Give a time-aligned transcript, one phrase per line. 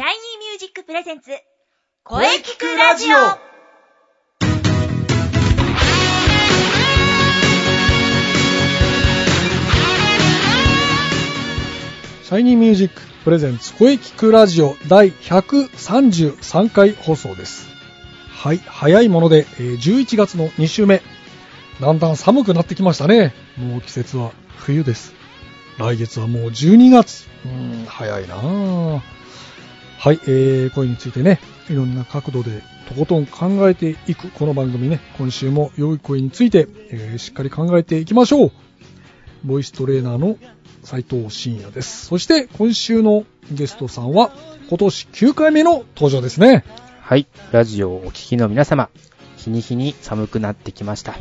[0.00, 1.30] シャイニーミュージック presents
[2.04, 3.16] 声キクラジオ
[12.24, 17.68] シャイニーミュージック presents 声キクラジオ第133回放送です。
[18.30, 21.02] はい、早いもので、えー11月の2週目。
[21.78, 23.34] だんだん寒くなってきましたね。
[23.58, 25.12] もう季節は冬です。
[25.76, 27.28] 来月はもう12月。
[27.44, 29.19] うーん、早いなぁ。
[30.02, 38.52] はい、えー、声についてね、いろんな角度でとことん考えていくこの番組ね、今週も良い声について、えーしっかり考えていきましょう。
[39.44, 40.38] ボイストレーナーの
[40.82, 42.06] 斉藤慎也です。
[42.06, 44.32] そして今週のゲストさんは
[44.70, 46.64] 今年9回目の登場ですね。
[47.02, 47.26] はい。
[47.52, 48.88] ラジオをお聞きの皆様、
[49.36, 51.18] 日に日に寒くなってきました。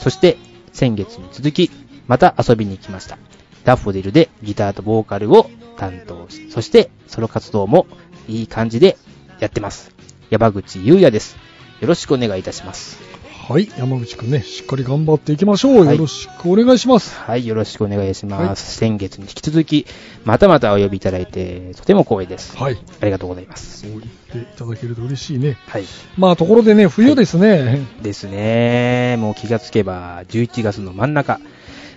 [0.00, 0.36] そして、
[0.72, 1.70] 先月に続き、
[2.08, 3.18] また遊びに来ました。
[3.62, 5.48] ダッフォデルでギターとボーカルを
[5.80, 7.86] 担当し、そして、ソロ活動も
[8.28, 8.98] いい感じで
[9.38, 9.92] やってます。
[10.28, 11.38] 山口優也です。
[11.80, 13.00] よろしくお願いいたします。
[13.48, 15.86] はい、山口くんね、しっかり頑張っていきましょう。
[15.86, 17.18] はいよろしくお願いします。
[17.18, 17.46] はい。
[17.46, 18.46] よろしくお願いします。
[18.46, 19.86] はい先月に引き続き、
[20.24, 22.56] またまたお呼びいただいて、とても光栄です。
[22.56, 23.80] はい、ありがとうございます。
[23.80, 25.56] そう言っていただけると嬉しいね。
[25.66, 25.84] はい。
[26.16, 27.86] まあところでね、冬ですね。
[28.02, 29.16] ですね。
[29.18, 31.40] もう気がつけば、11月の真ん中。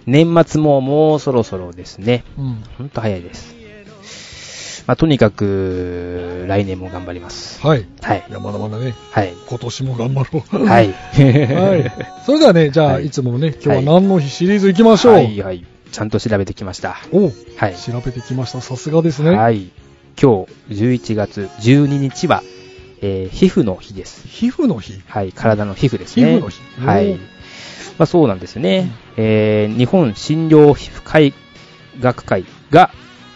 [0.06, 2.24] 年末ももうそろそろですね。
[2.38, 2.64] うん。
[2.78, 3.63] ほんと早いです。
[4.86, 7.66] まあ、とにかく、来年も頑張ります。
[7.66, 7.86] はい。
[8.02, 8.32] はいい。
[8.34, 9.34] や、まだまだね、はい。
[9.48, 10.66] 今年も頑張ろう。
[10.66, 10.92] はい。
[11.16, 11.92] はい。
[12.26, 15.14] それではね、じゃあ、はいい、つものね、今日は何の日シリーズ行きましょう。
[15.14, 15.66] はい、はい。
[15.92, 16.98] ちゃんと調べてきました。
[17.12, 17.76] おはい。
[17.76, 18.60] 調べてきました。
[18.62, 19.32] さすがですね。
[19.32, 19.70] はい。
[20.22, 22.44] 今日、11月12日は、
[23.02, 24.28] えー皮膚の日です。
[24.28, 25.02] 皮膚の日。
[25.08, 25.32] はい。
[25.32, 26.34] 体の皮膚ですね。
[26.34, 27.14] 皮膚の日はい。
[27.98, 28.92] まあそうなんですね。
[29.18, 31.34] えー日本診療皮膚科医
[32.00, 32.92] 学会が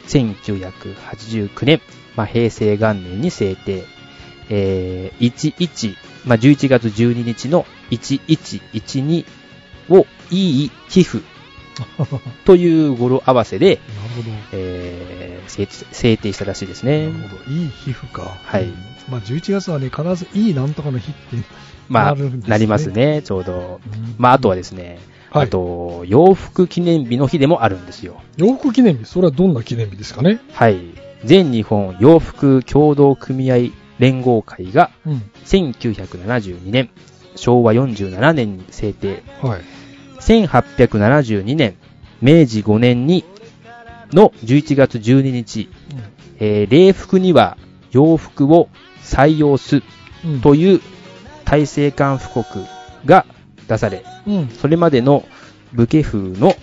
[0.08, 1.82] 1989年、
[2.16, 3.86] まあ平成元年に制定、
[4.50, 9.26] えー11、まあ11月12日の1112
[9.90, 11.24] をいい皮膚
[12.46, 14.36] という語呂合わせで、なるほど。
[14.54, 17.08] えー制制定したらしいですね。
[17.08, 17.52] なるほど。
[17.52, 18.38] いい皮膚か。
[18.44, 18.76] はいうん
[19.10, 21.38] まあ、11月はね、必ずいいなんとかの日って
[21.88, 23.80] まあ、なるんですねなりますね、ちょうど。
[23.86, 25.00] うんまああとはですね、
[25.38, 28.22] はいあと、洋服記念日の日でもあるんですよ。
[28.38, 30.40] 洋服記念日、それはどんな記念日ですかね？
[30.54, 30.78] はい。
[31.26, 35.32] 全日本洋服協同組合連合会がうん。
[35.46, 36.90] 1972年、
[37.36, 39.62] 昭和47年に制定、はい。
[40.20, 41.76] 1872年、
[42.22, 43.24] 明治5年に、
[44.12, 45.70] の11月12日、
[46.40, 47.58] えー礼服には
[47.92, 48.70] 洋服を
[49.02, 49.82] 採用す
[50.26, 50.42] うん。
[50.42, 50.82] という
[51.46, 52.60] 大政官布告
[53.06, 53.26] が
[53.68, 54.50] 出され、うん。
[54.50, 55.26] それまでの
[55.74, 56.56] 武家風の、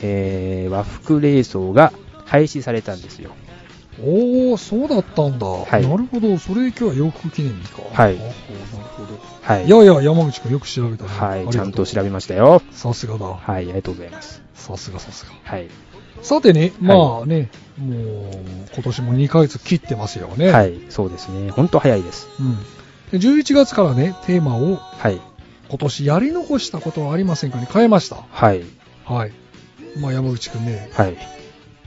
[0.00, 1.92] えー和服礼装が
[2.24, 3.30] 廃止されたんですよ。
[4.02, 5.46] おー、そうだったんだ。
[5.46, 6.38] はいなるほど。
[6.38, 7.82] それ今日は洋服記念日か。
[7.92, 8.30] はいなる
[8.96, 9.18] ほど。
[9.42, 9.66] はい。
[9.66, 11.10] いやいや、山口くんよく調べたね。
[11.10, 12.62] はい、ちゃんと調べべましたよ。
[12.70, 13.26] さすがだ。
[13.26, 14.42] はい、ありがとうございます。
[14.54, 15.32] さすがさすが。
[15.42, 15.68] はい。
[16.22, 20.50] さてね、まあね、もう、今年も2ヶ月切ってますよね。。
[20.50, 21.50] はいい、そうですね。
[21.50, 22.28] ほんと早いです。
[22.38, 22.56] うん。
[23.10, 25.20] で11月からね、テーマをはい。
[25.70, 28.16] 今年やり残したことはありませんかに変えました？
[28.30, 28.62] はい。
[29.04, 29.32] はい。
[29.98, 31.16] まあ山口くんね、はい。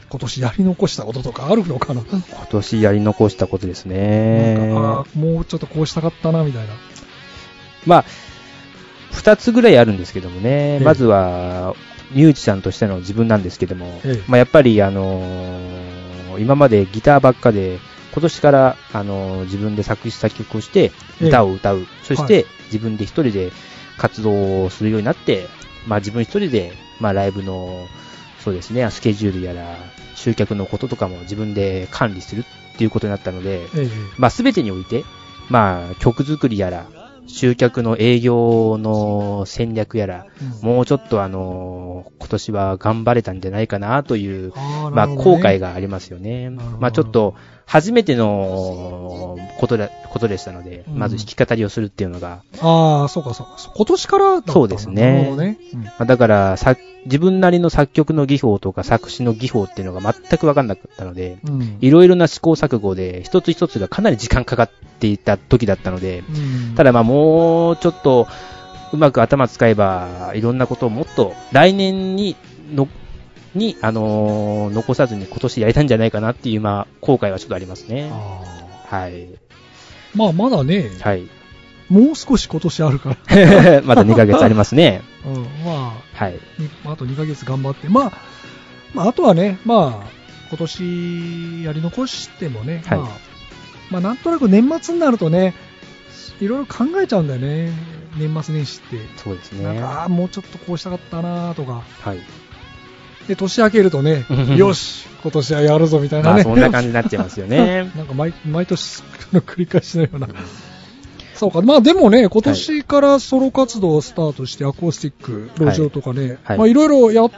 [0.10, 4.72] 今年やり残したこととかあるのかな、今年やり残したことですなんね。
[4.74, 6.74] かもうちょっとこうしたかったな、みたいな。
[7.86, 8.06] まあ、
[9.12, 10.78] 二つぐらいあるんですけどもね。
[10.78, 11.76] えまずは、
[12.12, 17.80] ミュージシャンとしての自分なんですけども、ええまあやっぱりあのー今までギターばっかで、
[18.14, 20.92] 今年から、あのー自分で作詞作曲をして、え
[21.26, 21.86] え歌を歌う。
[22.04, 23.52] そしはて、自分で一人で
[23.98, 25.48] 活動をするようになって、
[25.88, 27.88] まあ自分一人で、まあライブの、
[28.44, 29.76] そうですね、スケジュールやら、
[30.16, 33.90] 集客のこととかも自分で管理するっていうことになったので、ええ。
[34.18, 35.04] まあ全てにおいて、
[35.50, 36.88] まあ曲作りやら、
[37.26, 40.26] 集客の営業の戦略やら、
[40.62, 40.70] うん。
[40.70, 44.54] もうちょっとあのー今年は頑張れたんじゃないかなという、
[44.92, 46.50] まあ後悔がありますよね。
[46.50, 51.00] まあちょっと、初めてのことでことでしたので、うん。
[51.00, 53.74] まず弾き語りをするっていうのが、ああ、そうかそうか。
[53.76, 55.36] 今年からだったそうですね。
[55.36, 55.58] ね。
[55.74, 55.84] うん。
[55.84, 56.76] まあだからさ、
[57.06, 61.78] 自分なりの作曲の技法とか作詞の技法っていうのが全くわかんなかったので、うん。
[61.82, 64.70] いろいろな試行錯誤で、一つ一つがかなり時間かかっ
[65.00, 66.76] ていた時だったので、うん。
[66.76, 68.28] ただまあもうちょっと、
[68.92, 72.36] うまく頭使えば、いろんなことをもっと来年に
[72.72, 72.88] の、
[73.56, 78.10] に、あのー残さずに今年やれたんじゃないかなっていう、まあ、後悔はちょっとありますね。
[78.12, 79.12] あはい。
[79.14, 79.38] ー
[80.16, 81.28] まあ、まだね、はい。
[81.90, 83.16] もう少し今年あるから。
[83.84, 85.02] まだ2ヶ月ありますね。
[85.26, 86.40] うん、まあ、はい。
[86.58, 88.12] にあと2ヶ月頑張って、まあ、
[88.94, 90.08] まあ、あとはね、まあ、
[90.50, 93.10] 今年やり残してもね、はいまあ、
[93.90, 95.54] まあなんとなく年末になるとね、
[96.40, 97.72] いろいろ考えちゃうんだよね。
[98.18, 98.98] 年末年始って。
[99.18, 99.64] そうですね。
[99.64, 101.84] なんか、もうちょっとこうしたかったなとか。
[102.02, 102.20] はい。
[103.28, 104.26] で、年明けるとね、
[104.58, 106.36] よし、今年はやるぞみたいなね。
[106.36, 107.90] まあそんな感じになっちゃいますよね。
[107.96, 110.28] なんか毎毎年の 繰り返しのような。
[111.36, 111.62] そうか。
[111.62, 117.32] まあでもね、今年からソロ活動をスタートして、アコースティック、路上とかね、はいまあいろいろやっ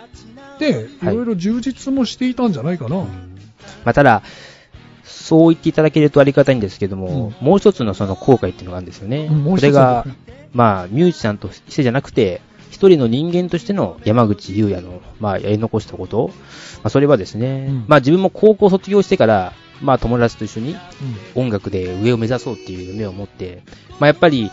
[0.59, 2.95] て、いはいろいろ充実もしていたんじゃないかな。
[2.97, 3.05] ま
[3.91, 4.21] あ、ただ、
[5.03, 9.25] そう言っていただけるとありがたいんですけども、もう一つのその後悔っていうのがあるんですよね。
[9.25, 10.05] うんれが
[10.53, 16.33] まあ、ミュージシャンとしてじゃなくて、一人の人間としての山口優也の、まあ、やり残したこと、ま
[16.85, 17.85] あ、それはですね、うん。
[17.87, 20.75] まあ、自分も高校卒業してから、まあ、友達と一緒に
[21.35, 21.43] うん。
[21.43, 23.63] 音楽で上を目指そうっていう夢を持って、
[23.99, 24.51] まあ、やっぱり、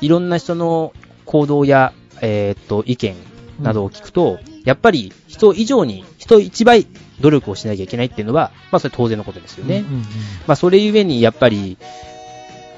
[0.00, 0.92] いろんな人の
[1.24, 3.16] 行動や、えーっと、意見
[3.60, 6.86] などを聞くと、やっぱり人以上に、人一倍
[7.20, 9.78] 努力をしなきゃいけないっていうのは、まあ、それ当然のことですよね。
[9.78, 10.02] うんうんうん。
[10.46, 11.78] まあ、それゆえに、やっぱり、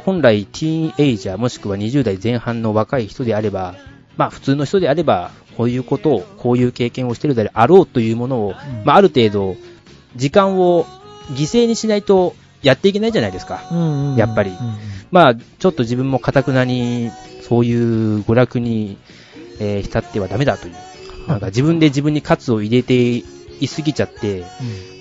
[0.04, 3.74] 本来、ティーンエイジャー、もしくは20代前半の若い人であれば、
[4.16, 8.84] まあ、普通の人であれば、こういうことを、こういう経験をしているであろうというものを、うん。
[8.84, 9.56] まあ、ある程度、
[10.16, 10.84] 時間を
[11.32, 13.62] 犠牲にしないとやっていけないじゃないですか。
[13.70, 14.16] うんうんうん。
[14.16, 14.50] やっぱり。
[14.50, 14.74] うんうん。
[15.10, 17.10] まあ、ちょっと自分もかたくなに、
[17.42, 18.98] そういう娯楽に、
[19.60, 20.74] えー浸ってはダメだという。
[21.28, 23.22] なんか自分で自分に喝を入れて
[23.60, 24.44] いすぎちゃって、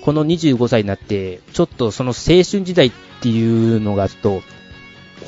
[0.04, 4.42] この25歳になって、ちょっとその青春時代っていうのがちょっと、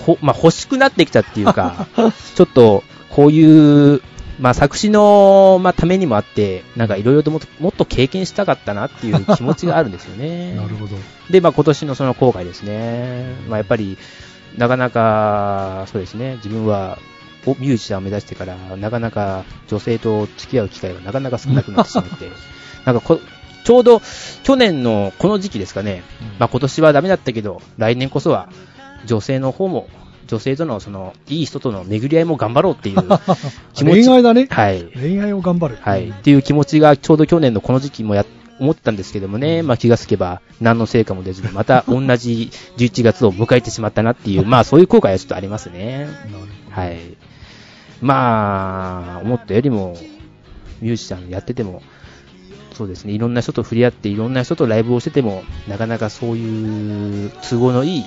[0.05, 1.87] ほ、まあ、欲しくなってきたっていうか、
[2.35, 4.03] ちょっと、こういう、
[4.39, 10.55] まあ、作詞の、まあ、ためにもあって、なんかいろいろともっともっと経験したかったなっていう気持ちがあるんですよね。
[10.57, 10.97] なるほど。
[11.31, 13.35] で、まあ、今年のその後悔ですね。
[13.49, 13.97] まあ、やっぱり、
[14.57, 16.99] なかなか、そうですね、自分は、
[17.47, 22.29] おミュージシャンを目指してから、なかなか女性と付き合う機会がなかなか少なくなってしまって、
[22.85, 23.21] なんかこ、
[23.65, 24.01] ちょうど
[24.43, 26.03] 去年のこの時期ですかね、
[26.39, 28.49] まあ、今年はダメだったけど、来年こそは
[29.05, 29.89] 女性の方も、
[30.27, 32.97] 女性とのその、いい人との巡り合いも頑張ろうっていう
[33.75, 34.05] 気持ち。
[34.07, 34.49] 恋愛だね。
[34.51, 34.85] はい。
[34.95, 35.79] 恋愛を頑張る。
[35.81, 36.11] はい。
[36.11, 38.25] っていう気持ちがちょうど去年のこの時期もや、
[38.59, 46.09] 思ったんですけどもね、まあ気がつけば何の成果も出ずに、また同じ11月を迎えてしまったなっていう、 まあそういう後悔はちょっとありますね。
[46.71, 46.99] はい。
[48.01, 49.97] まあ、思ったよりも、
[50.81, 51.83] ミュージシャンやってても、
[52.75, 58.05] そうですね、いろんな人と触れ合って、いろんな人とライブをしてても、なかなかそういう都合のいい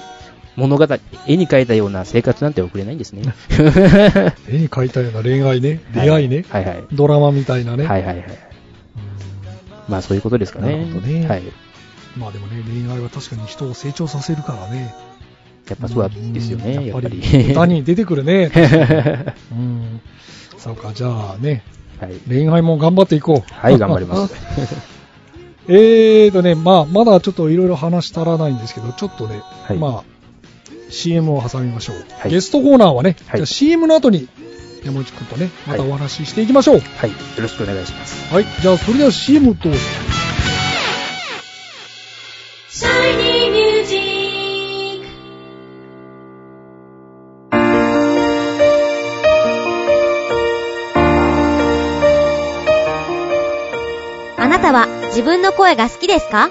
[0.59, 0.87] 物語、
[1.25, 3.33] 絵に描いたような生活なんて送れないんですね。
[4.49, 6.83] 絵に描いたような恋愛ね、出会いね、はいはい。
[6.91, 7.85] ドラマみたいなね。
[7.85, 8.25] はいはいはい。
[9.87, 10.71] まあそういうことですかね。
[10.71, 11.43] なるほどねはい。
[12.17, 14.93] まあでもね、恋愛は確かに人を成長させるからね。
[15.69, 17.51] やっぱそうですよね、うんやっぱり。
[17.51, 18.51] 歌に出てくるね。
[19.51, 20.01] うん。
[20.57, 21.63] そうか、じゃあね、
[21.99, 22.13] はい。
[22.27, 23.53] 恋愛も頑張っていこう。
[23.53, 24.35] はい、頑張ります。
[25.67, 30.03] えーとね、まあ、まだちょっといろいろ話足らないんですけど、ちょっとね、はいまあ、
[30.89, 31.95] CM を挟みましょう。
[32.19, 34.27] はいゲストコーナーはね、はいじゃあ CM の後に
[34.83, 36.79] 山内くんとね、またお話ししていきましょう。
[36.79, 37.09] はい。
[37.11, 38.33] よろしくお願いします。
[38.33, 39.79] はい、じゃあそれでは CM どうぞ。
[42.69, 45.01] シャイニーミュージッ
[54.35, 56.49] クあなたは自分の声が好きですか？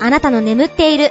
[0.00, 1.10] あなたの眠っている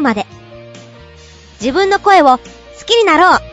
[0.00, 0.26] まで
[1.60, 2.40] 自分の声を好
[2.86, 3.50] きになろう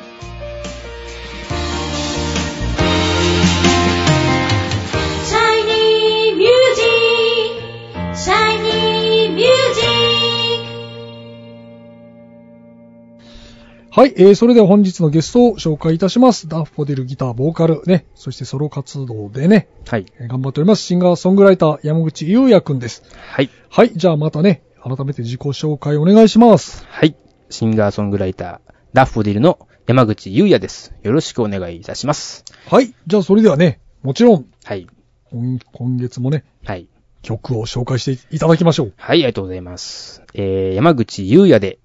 [13.98, 16.48] はい、えー、それでは本日のゲストを紹介いたします。
[16.48, 20.06] ダッフォデルギター、ボーカルね、そしてソロ活動でね、はい。
[20.20, 20.84] えー頑張っております。
[20.84, 23.02] シンガーソングライター、山口優也くんです。
[23.32, 23.50] はい。
[23.72, 26.86] はい、じゃあまたね、改めて自己紹介お願いします。
[26.88, 27.18] はい。
[27.50, 30.94] シンガーソングライター、ダッフォディルの山口優也です。
[31.04, 32.46] よろしくお願いいたします。
[32.70, 34.88] はい、じゃあそれではね、もちろん、はい。
[35.32, 36.88] 今今月もね、はい。
[37.22, 38.94] 曲を紹介していただきましょう。
[38.96, 40.24] はい、ありがとうございます。
[40.34, 41.80] えー、山口優也で、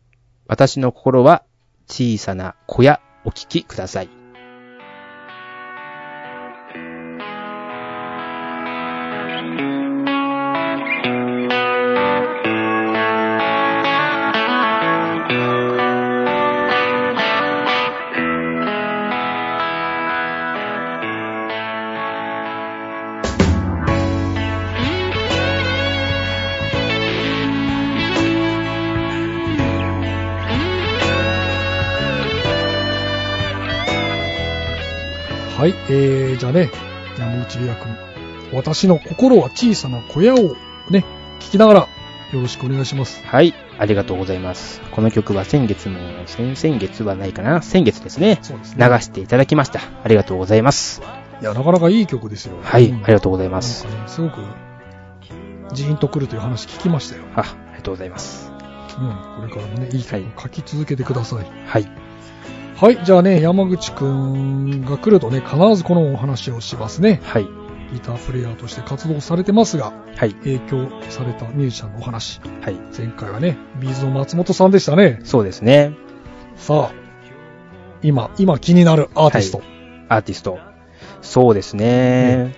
[0.47, 1.43] 私の心は
[1.89, 4.22] 小さな小屋、お聞きください。
[35.63, 36.73] はい、えー、じゃあね、
[37.17, 37.97] 山口理也君、
[38.53, 40.57] 私の心は小さな小屋を
[40.91, 41.05] ね、
[41.39, 41.81] 聞きながら
[42.33, 43.25] よろしくお願いします。
[43.25, 44.81] はい、ありがとうございます。
[44.91, 47.63] この曲は先月も、先々月はないかな？
[47.63, 48.41] 先月ですね。
[48.43, 49.79] そうです流していただきました。
[50.03, 51.01] ありがとうございます。
[51.41, 52.57] いや、なかなかいい曲ですよ。
[52.61, 53.85] はい、うんありがとうございます。
[53.85, 54.41] ね、すごく、
[55.75, 57.23] ジーンとくるという話聞きましたよ。
[57.37, 58.51] あ、ありがとうございます。
[58.99, 61.39] うん、これからもね、いい曲書き続けてください。
[61.39, 61.47] はい。
[61.67, 61.93] はい、
[63.05, 67.21] じゃあね、山口くんが来るとね、必ずこのお話をしますね。
[67.23, 67.47] はい。
[67.93, 70.35] ギタープレイヤーとして活動されてますが、はい。
[70.35, 72.41] 影響されたミュージシャンのお話。
[72.61, 72.77] はい。
[72.97, 75.21] 前回はね、ビーズの松本さんでしたね。
[75.23, 75.93] そうですね。
[76.57, 76.93] さあ、
[78.03, 79.63] 今、今気になるアーティスト。
[80.09, 80.59] アーティスト。
[81.21, 82.55] そうですね。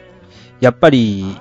[0.61, 1.37] やっぱり、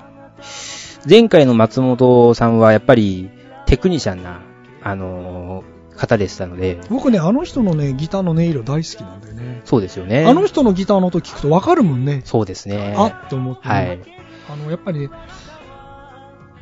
[1.08, 3.30] 前回の松本さんはやっぱり
[3.64, 4.42] テクニシャンな、
[4.82, 9.62] あのー方でしたので、僕ね、あの人のね、ギターの音色大好きなんだよね。
[9.64, 10.24] そうですよね。
[10.26, 12.22] あの人のギターの音聞くとわかるもんね。
[12.24, 12.94] そうですね。
[12.96, 13.74] あって思って、ね。
[13.74, 14.00] はい。
[14.50, 15.10] あの、やっぱりね、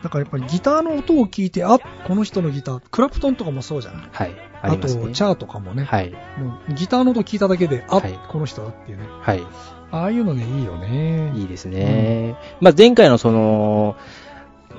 [0.02, 4.08] だからやっぱりギターの音を聞いて、あ、この人のギター、クラプトンとかもそうじゃない？
[4.12, 4.34] はい。
[4.62, 4.76] あね。
[4.76, 6.10] と、チャーとかもね、はい。
[6.38, 9.04] もうギターの音聞いただけで、あ、はいこの人だっていうね。
[9.08, 9.42] はい。
[9.92, 11.32] ああいうのね、いいよね。
[11.36, 12.36] いいですね。
[12.60, 13.96] まあ、前回のその、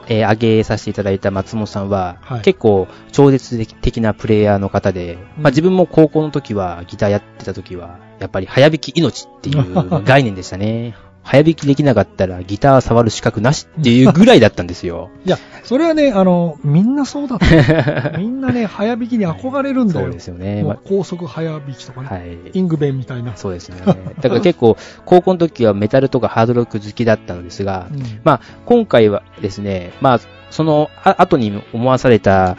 [0.08, 10.96] えー上げさせていただいた松本さんは、はい結構超絶的なプレイヤーの方で、うんまあ、自分も高校の時は、ギターやってた時は、やっぱり早弾き命っていう概念でしたね。
[11.24, 15.10] 早弾きできなかったらギター触る資格なしっていうぐらいだったんですよ。
[15.26, 18.18] いや、それはね、あの、みんなそうだった。
[18.20, 20.06] みんなね、早弾きに憧れるんだよ。
[20.06, 20.64] そうですよね。
[20.64, 22.08] まもう高速早弾きとかね。
[22.12, 22.38] あはい。
[22.54, 23.36] イングベンみたいな。
[23.36, 23.78] そうですね。
[23.86, 23.94] だ
[24.30, 32.58] から結構、高校の時はメタルとかハードロック好きだったのですが、 うんまあ、今回はですね、まあ、そのあ後に思わされた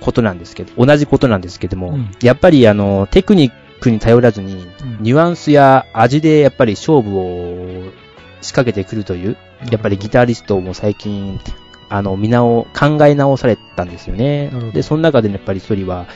[0.00, 7.92] ことなんですけど、同じことなんですけども、うんやっぱりあの、テクニックに頼らずに、うんニュアンスや味でやっぱり勝負を
[8.40, 9.36] 仕掛けてくるという、
[9.70, 11.40] やっぱりギタリストも最近、
[11.88, 14.50] あの、皆を考え直されたんですよね。
[14.72, 16.06] で、その中でねやっぱり一人は、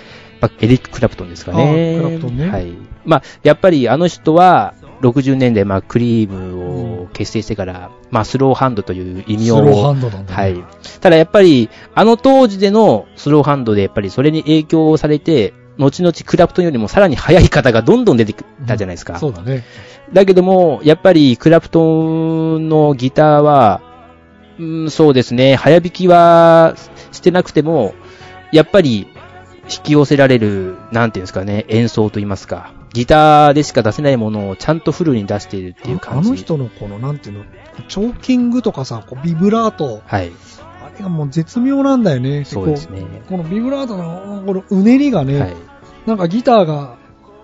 [0.60, 1.98] エリック・クラプトンですかね。
[1.98, 2.72] クラプトンねはい。
[3.04, 10.42] まあ、やっぱりあの人は、60年代、まあ、クリームを結成してから、まあ、スローハンドという意味を、スローハンドなんだ、ね。
[10.42, 10.64] はい。
[11.00, 19.18] ただやっぱり、あの当時でのスローハンドで、やっぱりそれに影響されて、後々クラプトンよりもさらに速い方がどんどん出てきたじゃないですか。
[19.18, 19.64] そうだね。
[20.12, 23.80] だけども、やっぱりクラプトンのギターは、
[24.58, 26.74] うん、そうですね、早弾きは
[27.12, 27.94] してなくても、
[28.52, 29.08] やっぱり
[29.64, 36.30] 引き寄せられる、なんていうんですかね、演奏といいますか、ギターでしか出せないものをちゃんとフルに出しているっていうあ感じ。
[36.30, 37.44] の人のこの、なんていうの、
[37.88, 40.32] チョーキングとかさ、こうビブラート、はい。
[40.82, 42.44] あれがもう絶妙なんだよね。
[42.44, 43.02] そうですね。
[43.28, 45.54] このビブラートの、このうねりがね、はい。
[46.06, 46.96] なんかギターが、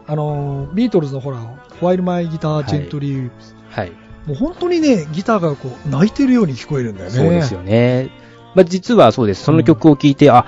[0.06, 1.38] あのー、ビートルズのほら、
[1.80, 3.30] ホワイルマイギタージェントリー、
[3.70, 3.92] はい。
[4.26, 7.16] もう本当にね、ギターがこう、泣いてるように聞こえるんだよね。
[7.16, 8.10] そうですよね。
[8.54, 9.44] まあ、実はそうです。
[9.44, 10.46] その曲を聴いて、あ、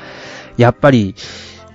[0.56, 1.14] やっぱり、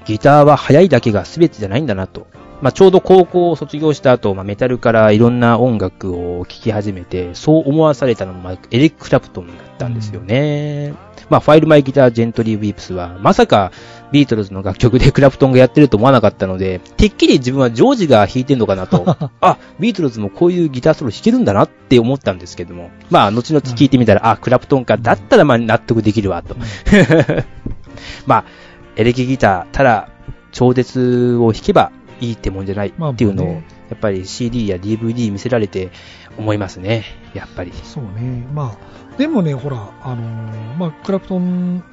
[0.05, 2.27] ギターは速いだけが全てじゃないんだなと。
[2.63, 10.93] まあ、ちょうど高校を卒業した後、まあ、メタルからいろんな音楽を聴き始めて、そう思わされたのも、まあエリック・クラプトンだったんですよね。
[11.29, 13.73] まあ、ファイルマイギター・ジェントリー・ウィープスは、まさか、
[14.13, 19.03] ビートルズの楽曲で クラプトンがやってると思わなかったので、てっきり自分はジョージが弾いてんのかなと、
[19.41, 26.55] あ、ビートルズもこういうギターソロ弾けるんだなって思ったんですけども、まあ、後々聞いてみたら、あ、クラプトンか、だったらまあ納得できるわ、と。
[28.25, 28.43] まあ、
[28.95, 30.07] エレキギター、ただ、
[30.53, 31.91] 超絶を弾けば
[32.23, 33.61] いいってもんじゃないっていうのを、や
[33.95, 35.91] っぱり CD や DVD 見せられて
[36.37, 37.03] 思いますね。
[37.33, 37.71] やっぱり。
[37.83, 38.47] そうね。
[38.53, 41.83] まあ、でもね、ほら、あのーまあ、クラプトン、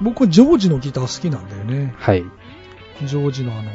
[0.00, 1.94] 僕はジョージのギター好きなんだよね。
[1.98, 2.24] はい。
[3.04, 3.74] ジョージのあのー、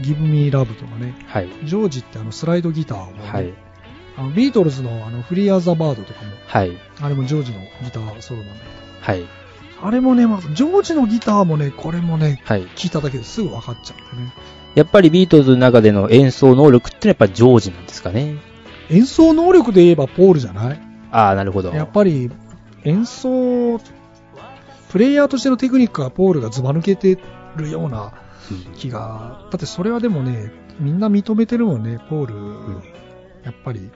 [0.00, 1.14] Give Me Love とかね。
[1.26, 1.48] はい。
[1.64, 3.52] ジョージってあの、スライドギターも、ねはい。
[4.16, 6.76] あのビートルズのあの、フリーアザバードとかも、はい。
[7.00, 8.64] あれもジョージのギターソロなんだ
[9.00, 9.39] はい。
[9.82, 12.66] あれもね、まず、ジョージのギターもね、これもね、はい。
[12.76, 14.32] 聞いただけですぐ分かっちゃうんでね。
[14.74, 18.36] やっぱりビートルズの中での演奏能力ってのはやっぱジョージなんですかね。
[18.90, 20.80] 演奏能力で言えばポールじゃない？
[21.10, 21.70] ああ、なるほど。
[21.70, 22.30] やっぱり、
[22.84, 23.80] 演奏、
[24.90, 27.18] プレイヤーとしてのテクニックはポールがずば抜けて
[27.56, 28.12] るような
[28.50, 32.34] うん気が、だってそれはでもね、みんな認めてるもんね、ポール。
[33.44, 33.90] やっぱり、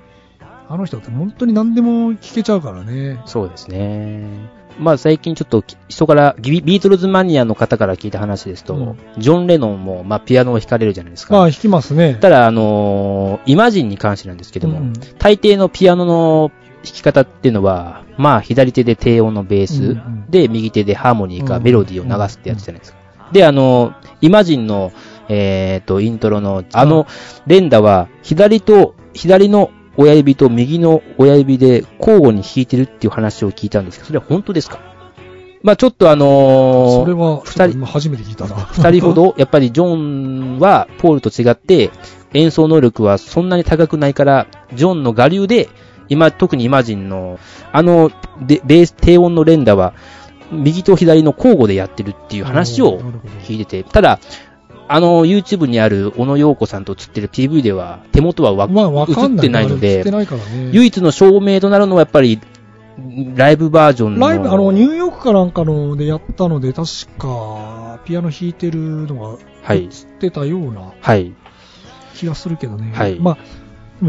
[0.68, 3.20] あの人って本当に何でも聞けちゃうからね。
[3.26, 4.26] そうですね。
[4.78, 11.34] まあ最近ちょっとき人から、ビビートルズマニアの方から聞いた話ですと、うんジョン・レノンも、まあピアノを弾かれるじゃないですか。
[11.34, 12.16] まあ、弾きますね。
[12.20, 16.50] ただ、あのーイマジンに関してなんですけども、うん大抵のピアノの
[16.82, 22.98] 弾き方っていうのは、まあ左手で低音のベース、うんうんで右手でハーモニーかうんメロディーを流すってやつじゃないですか。
[23.32, 24.92] で、あのーイマジンの、
[25.28, 27.06] えっ、と、イントロの、あの、
[27.46, 34.80] 連打は、左と、左の親指と右の親指で交互に弾いてるっていう話を聞いたんですけど、それは本当ですか？
[35.62, 38.54] まあちょっとあのーそれは、二人今初めて聞いたな。
[38.56, 41.90] 二人ほど、やっぱりジョンはポールと違って、
[42.34, 45.68] 演奏能力はそんなに高くないから、ジョンの我流で、
[46.08, 47.38] 今、特にイマジンの、
[47.72, 48.10] あの、
[48.42, 49.94] でベース、低音の連打は、
[50.52, 53.00] 右と左の交互でやってるっていう話を
[53.44, 54.20] 聞いてて、ただ、
[54.86, 59.46] あの、YouTube にある小野洋子さんと映ってる PV では、手元はわ、まあ、わかんない。
[59.46, 60.70] 映ってないのでて、ないからね。
[60.72, 62.38] 唯一の証明となるのはやっぱり、
[63.34, 64.28] ライブバージョンの。
[64.28, 66.86] ライブ、あの、ニューヨークかなんかのでやったので、確
[67.18, 71.32] か、ピアノ弾いてるのがはい映ってたようなはい。
[72.14, 72.92] 気がするけどね。
[72.94, 73.38] はいまあ、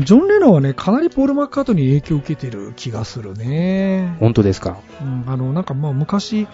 [0.03, 4.17] ジョン・レノンはね、かなりポール・マッカートニーに影響を受けてる気がするね。
[4.20, 4.77] 本当ですか？
[5.01, 6.48] うん、あの、なんかまあ昔、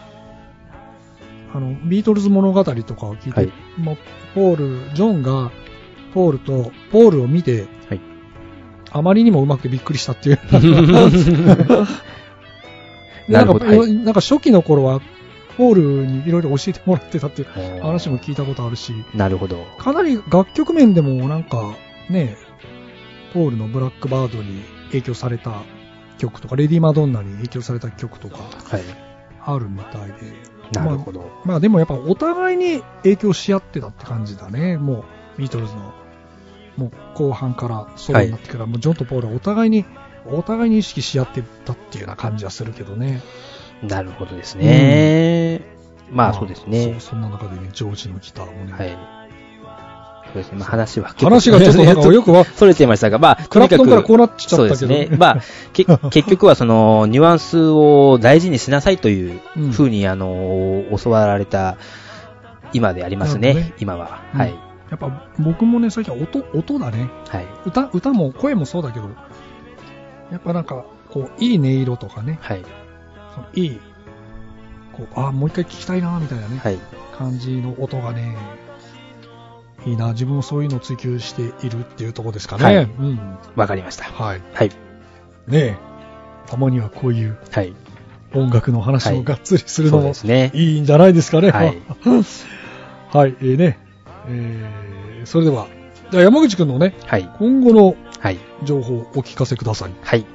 [1.53, 3.95] あの、ビートルズ物語とかを聞いて、はいまあ、
[4.33, 4.55] ポー
[4.89, 5.51] ル、ジョンが、
[6.13, 8.01] ポールと、ポールを見て、はい
[8.93, 10.39] あまりにもうまくてびっくりしたっていう。
[13.27, 14.99] で なんかはいなんか初期の頃は、
[15.57, 17.47] ポールにいろいろ教えてもらってたっていう
[17.81, 19.63] 話も聞いたことあるし、なるほど。
[19.77, 21.73] かなり楽曲面でもなんか
[22.09, 22.35] ね、
[23.33, 25.61] ポールのブラックバードに影響された
[26.17, 28.81] 曲とか、レディ・マドンナに影響された曲とかはい。
[29.43, 30.15] あるみたいで。
[30.71, 31.29] なるほど。
[31.45, 34.77] まあでもやっぱお互いに影響し合ってたって感じだね。
[34.77, 35.05] も
[35.37, 35.93] うビートルズの
[36.77, 39.85] もう後半からソロになってから、もうジョンとポールはお互いに、
[40.25, 43.21] お互いに意識し合ってたっていうような感じはするけどね。
[43.83, 45.61] なるほどですね。
[46.09, 47.01] まあそうですそねう。
[47.01, 48.71] そんな中でね、ジョージのギターもね。
[48.71, 49.20] はい。
[50.33, 50.59] そうですね。
[50.59, 54.57] まあ話は結構話がちょっとなんか よくわ、それてましたが、まあ、クラプトンからこうななっちゃったけど。
[54.57, 55.17] そうですね。
[55.17, 55.41] まあ、
[55.73, 61.77] け 結局はその、ニュアンスを大事にしなさいといううんふうに、あの、教わられた
[62.73, 63.53] 今でありますね。
[63.53, 64.21] ね今は。
[64.33, 64.55] うんはい。
[64.89, 67.09] やっぱ僕もね、最近は音、音だね。
[67.29, 67.45] はい。
[67.65, 69.09] 歌、歌も声もそうだけど、
[70.31, 72.61] やっぱなんか、こう、いい音色とかね、はい。
[73.33, 73.79] そのいい、
[74.91, 76.79] こう、ああ、もう一回聞きたいな、みたいなね、はい。
[77.17, 78.35] 感じの音がね、
[79.85, 82.63] いいな、自分もそういうのを追求しているっていうところですかね。
[82.63, 83.37] はいうん。
[83.55, 84.05] わかりました。
[84.05, 84.41] はい。
[84.53, 84.69] はい。
[85.47, 85.77] ねえ、
[86.47, 87.73] たまにはこういうはい。
[88.33, 90.51] 音楽の話はいをがっつりするのもですね。
[90.53, 91.51] いいんじゃないですかね。
[91.51, 91.77] はい。
[93.11, 93.77] はい、えーね、
[94.27, 95.67] えー、それでは、
[96.11, 97.29] じゃあ山口くんのね、はい。
[97.39, 98.37] 今後のはい。
[98.63, 99.91] 情報をお聞かせください。
[100.01, 100.25] はい。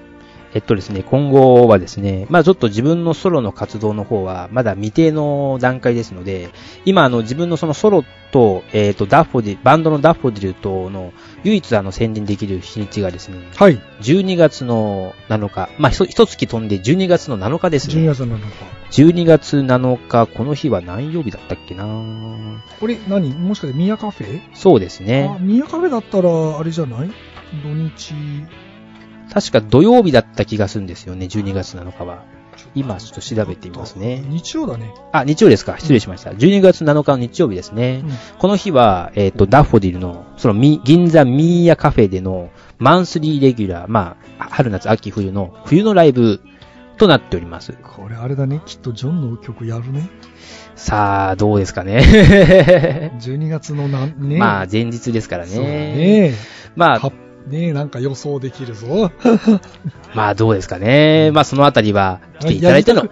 [0.57, 6.49] えっとですね、今後はですね、まあちょっと自分のソロの活動の方はまだ未定の段階ですので、
[6.87, 11.12] 今あの自分のそのソロと、えっ、と、ダッフォディ、バンドのダッフォディルとの
[11.45, 18.07] 唯一あの宣伝できる日にちがですね、はい、12月の7日、まあひと一月飛んで12月の7日です12ね。
[18.07, 18.40] 月の7
[18.90, 19.03] 日。
[19.03, 21.85] 12月7日、この日は何曜日だったっけな？
[22.81, 23.35] これ何？
[23.35, 24.40] もしかしてミヤカフェ？
[24.55, 25.37] そうですあね。
[25.38, 27.11] ミヤカフェだったら、あれじゃない？
[27.62, 28.14] 土日。
[29.33, 32.25] 確か土曜日だった気がするんですよね、12月7日は。
[32.75, 34.95] 今ちょっと調べてみますね日曜だね。
[35.12, 36.31] あ、日曜ですか失礼しました。
[36.31, 38.03] 12月7日の日曜日ですね。
[38.05, 46.41] うんこの日は、えっ、と、ダッフォディルの、そのみ、銀座ミーヤカフェでのマンスリーレギュラー、まあ、春夏秋冬の冬のライブ
[46.99, 47.73] となっております。
[47.83, 50.09] これあれだね、きっとジョンの曲やるね。
[50.75, 53.12] さあ、どうですかね。
[53.21, 55.97] 12月のなん、ねまあ、前日ですからそうだね。
[56.31, 56.35] ね。
[56.75, 57.12] まあは、
[57.47, 59.11] ねなんか予想できるぞ。
[60.15, 61.31] まあ、どうですかね。
[61.33, 63.09] まあ、そのあたりは来ていただいての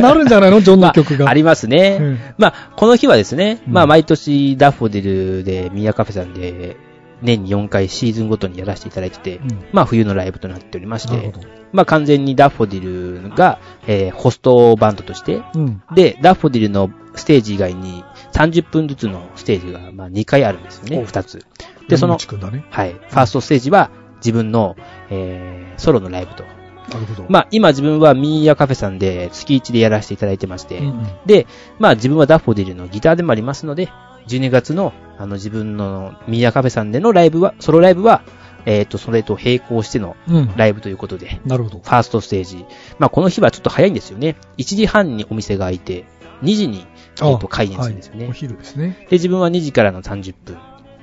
[0.00, 1.28] なるんじゃないのジョンの曲が。
[1.30, 1.98] ありますね。
[2.00, 6.76] うんまあ、この日はですね、うんまあ、毎年ダッフォディルでミーヤカフェさんで、
[7.22, 11.32] 年に4回シーズンごとにやらせていただいてて、うんまあ、冬のライブとなっておりまして。
[11.72, 15.82] まあ、完全にダッフォディルが、えーホストバンドとして、うん。
[15.94, 21.46] で、ダッフォディルのステージ以外に30分ずつのステージが、まあ、2回あるんですよね、お2つ。
[21.88, 22.16] で、その
[22.50, 22.64] ね。
[22.70, 24.76] はい、ファーストステージは自分の、
[25.10, 26.44] えーソロのライブと。
[26.92, 27.26] なるほど。
[27.28, 31.46] まあ、今自分はミーヤカフェさんで月1でやらせていただいてまして、うんうんで、
[31.78, 33.88] まあ自分はダッフォディルのギターでもありますので、
[34.28, 38.22] 12月のあの自分のミーヤカフェさんでのライブは、ソロライブは、
[38.64, 40.52] えっ、と、それと並行してのうん。
[40.56, 41.84] ライブということで、なるほどフ。
[41.84, 42.64] ァーストステージ。
[42.98, 44.36] まあこの日はちょっと早いんですよね。
[44.58, 46.04] 1時半にお店が開いて、
[46.42, 46.86] 2時に、
[47.22, 48.20] えっと開演するんですよね。
[48.24, 49.06] はいお昼ですね。
[49.10, 50.56] で、自分は2時からの30分。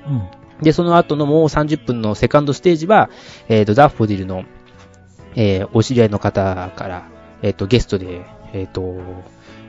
[0.08, 0.39] うん。
[0.62, 3.10] で、その後のもう30分のセカンドステージは、
[3.48, 4.44] えっ、と、ダッフォディルの、
[5.36, 7.08] えーお知り合いの方から、
[7.42, 9.00] えっ、と、ゲストで、えっ、と、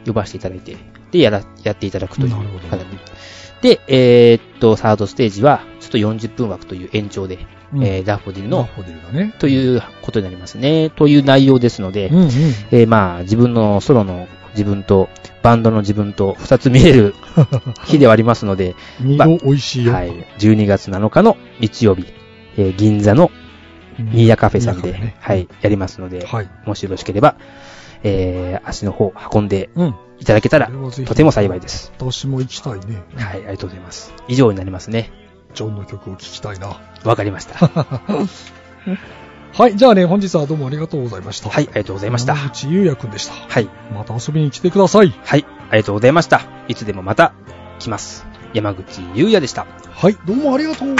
[0.05, 0.77] 呼ばせていただいて、
[1.11, 2.35] で、やら、やっていただくという
[2.69, 2.85] 形
[3.61, 7.39] で、えっ、と、サードステージは、ちょっと40分枠という延長で、
[7.73, 8.63] うんえーダッフォディルの、
[9.13, 9.33] ね。
[9.39, 10.89] ということになりますね。
[10.89, 12.27] という内容ですので、うんうん。
[12.71, 15.09] えーまあ、自分のソロの自分と、
[15.41, 17.15] バンドの自分と二つ見れる
[17.85, 19.93] 日ではありますので、二度美味しいよ。
[19.93, 20.11] はい。
[20.39, 22.05] 12月7日の日曜日、
[22.57, 23.31] えー銀座の
[23.99, 26.49] ニーヤカフェさんで、ねはい、やりますので、はい。
[26.65, 27.35] もしよろしければ、
[28.03, 29.95] えー、足の方運んでうん。
[30.19, 31.91] いただけたらこれはぜ、ひとても幸いです。
[31.97, 33.03] 私も行きたいね。
[33.15, 34.13] はい、ありがとうございます。
[34.27, 35.11] 以上になりますね。
[35.53, 36.79] ジョンの曲を聴きたいな。
[37.03, 37.59] わかりました。
[39.53, 39.75] ははい。
[39.75, 41.49] じゃあね、本日はどうもありがとうございました。
[41.49, 42.35] い、ありがとうございました。
[42.35, 43.33] 山口優也くんでした。
[43.33, 45.09] はい、また遊びに来てください。
[45.09, 46.41] はい、ありがとうございました。
[46.69, 47.33] いつでもまた
[47.79, 48.25] 来ます。
[48.53, 49.67] 山口優也でした。
[49.89, 50.17] はい。
[50.25, 50.95] どうもありがとう。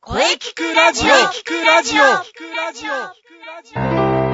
[0.00, 1.98] 声聞くラジオ聞くラジ
[4.28, 4.31] オ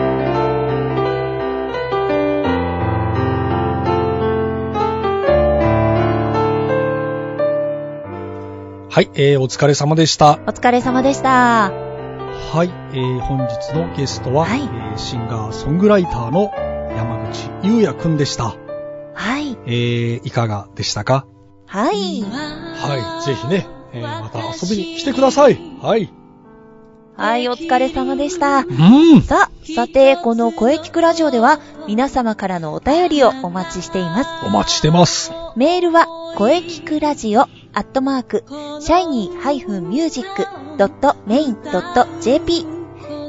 [8.90, 9.10] はい。
[9.14, 10.38] えー、お疲れ様でした。
[10.46, 11.70] お疲れ様でした。
[11.70, 12.70] はい。
[12.92, 16.50] えー、本日のゲストは、はいえーシンガーソングライターの
[16.96, 18.56] 山口優也くんでした。
[19.14, 19.56] はい。
[19.66, 21.26] えー、いかがでしたか？
[21.66, 22.22] はい。
[22.22, 23.26] はい。
[23.26, 25.58] ぜひね、えー、また遊びに来てください。
[25.82, 26.12] はい。
[27.16, 28.58] はい、お疲れ様でした。
[28.58, 29.22] うん。
[29.22, 34.30] さあ、さて、この声聞くラジオでは、皆様からのお便りをお待ちしています。
[34.46, 35.32] お待ちしてます。
[35.56, 38.44] メールは、声聞くラジオ、アットマーク、
[38.80, 42.66] シャイニー -music.main.jp、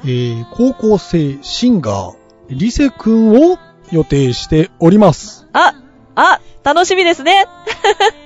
[0.03, 2.15] えー、高校生シンガー、
[2.49, 3.59] リセくんを
[3.91, 5.47] 予定しております。
[5.53, 5.75] あ、
[6.15, 7.45] あ、楽しみですね。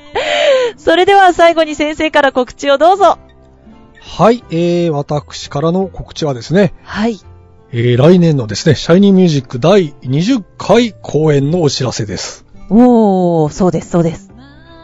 [0.78, 3.18] それでは最後に先生から告知をどうぞ。
[4.00, 7.20] はい、えー、私からの告知はですね、はい。
[7.74, 12.46] えー、来年のですね、シャイニーミュージック第20回公演のお知らせです。
[12.70, 14.31] おー、そうです、そうです。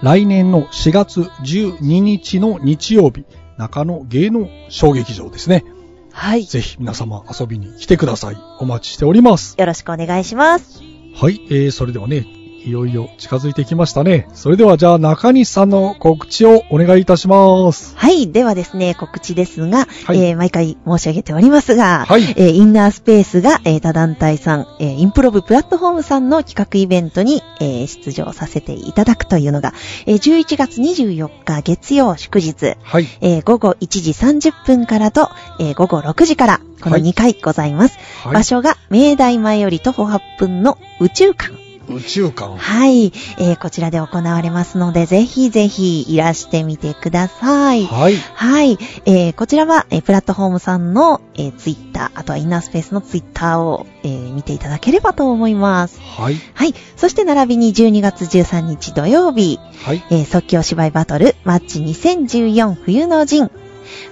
[0.03, 3.25] 来年の4月12日の日曜日、
[3.57, 5.65] 中野芸能小劇場ですね。
[6.11, 6.45] はい。
[6.45, 8.37] ぜひ皆様遊びに来てください。
[8.59, 9.55] お待ちしております。
[9.57, 10.81] よろしくお願いします。
[11.15, 12.27] はい、えー、それではね、
[12.65, 14.27] いよいよ近づいてきましたね。
[14.33, 17.95] それではじゃあ中西さんの告知をお願いいたします。
[17.95, 18.29] はい。
[18.31, 29.73] ではですね、告知ですが、はいえー毎回申し上げておりますが、はいえーインナースペースが、えー他団体さん、えーインプロブプラットフォームさんの企画イベントに、えー出場させていただくというのが、
[30.05, 33.05] えー11月24日月曜祝日、はい。
[33.21, 37.97] えー午後1時30分からと、えー午後6時から、このはい2回ございます。
[38.23, 41.66] はい場所が、明大前より徒歩8分の宇宙館。
[41.89, 42.57] 宇宙館。
[42.57, 43.07] はい、
[43.39, 47.85] えーこちらで行われますので、ぜひぜひいらしてみてください。
[47.85, 48.15] はい。
[48.15, 48.77] はい。
[49.05, 55.99] えーこちらは、えープラットフォームさんの、えーツイッター、あとはインナースペースのツイッターを、えー見ていただければと思います。
[56.01, 56.35] はい。
[56.53, 56.73] はい。
[56.95, 60.03] そして並びに12月13日土曜日、はい。
[60.09, 63.49] えー即興芝居バトルマッチ2014冬の陣。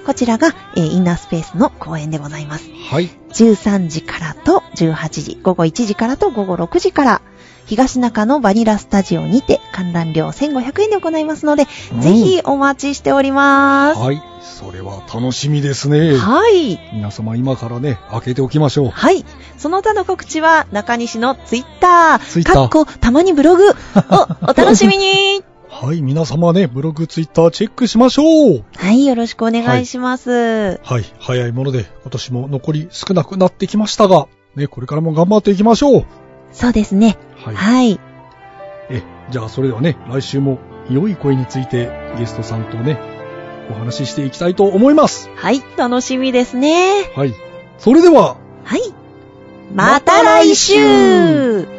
[0.05, 2.69] こちらが、えーインナースペースの公演でございます。
[2.89, 3.09] はい。
[3.33, 7.21] 13時からと18時、午後1時からと午後6時から、
[7.65, 13.99] 東中のバニラスタジオにて観覧料1500円で行いますので、うんぜひお待ちしております。
[13.99, 14.21] はい。
[14.41, 16.15] それは楽しみですね。
[16.15, 16.80] はい。
[16.93, 18.89] 皆様今からね、開けておきましょう。
[18.89, 19.25] はい。
[19.58, 23.73] その他の告知は中西のツイッター、ツイッターかっこたまにブログ を
[24.43, 25.43] お楽しみに。
[25.67, 26.01] はい。
[26.01, 28.23] 皆様ね、ブログ、ツイッターチェックしましょ
[28.54, 28.63] う。
[28.78, 30.80] はい、よろしくお願いします。
[30.84, 31.06] はい。
[31.19, 36.06] 早いもので、今年も残り少なくなってきましたが、ね、これからも頑張っていきましょう。
[36.54, 37.17] そうですね。
[37.45, 37.55] はい。
[37.55, 37.99] はい。
[38.89, 42.99] え、じゃあそれではね、来週も良い声についてゲストさんとね、
[43.69, 45.29] お話ししていきたいと思います。
[45.36, 47.12] はい、楽しみですね。
[47.15, 47.34] はい。
[47.77, 48.81] それでは、はい。
[49.73, 51.74] また来週